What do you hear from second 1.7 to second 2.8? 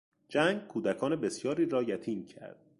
یتیم کرد.